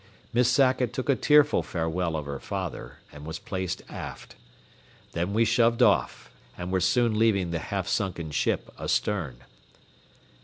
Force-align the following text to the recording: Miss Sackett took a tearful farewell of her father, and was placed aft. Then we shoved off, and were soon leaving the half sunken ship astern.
Miss 0.33 0.49
Sackett 0.49 0.93
took 0.93 1.09
a 1.09 1.15
tearful 1.15 1.61
farewell 1.61 2.15
of 2.15 2.25
her 2.25 2.39
father, 2.39 2.97
and 3.11 3.23
was 3.23 3.37
placed 3.37 3.83
aft. 3.87 4.35
Then 5.11 5.31
we 5.31 5.45
shoved 5.45 5.83
off, 5.83 6.31
and 6.57 6.71
were 6.71 6.81
soon 6.81 7.19
leaving 7.19 7.51
the 7.51 7.59
half 7.59 7.87
sunken 7.87 8.31
ship 8.31 8.73
astern. 8.79 9.43